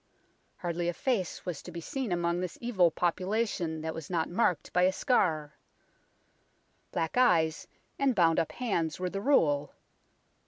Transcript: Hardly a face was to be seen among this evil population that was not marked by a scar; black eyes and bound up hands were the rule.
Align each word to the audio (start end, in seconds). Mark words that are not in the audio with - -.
Hardly 0.57 0.89
a 0.89 0.93
face 0.95 1.45
was 1.45 1.61
to 1.61 1.71
be 1.71 1.79
seen 1.79 2.11
among 2.11 2.39
this 2.39 2.57
evil 2.59 2.89
population 2.89 3.81
that 3.81 3.93
was 3.93 4.09
not 4.09 4.31
marked 4.31 4.73
by 4.73 4.81
a 4.81 4.91
scar; 4.91 5.53
black 6.91 7.17
eyes 7.17 7.67
and 7.99 8.15
bound 8.15 8.39
up 8.39 8.51
hands 8.53 8.99
were 8.99 9.11
the 9.11 9.21
rule. 9.21 9.75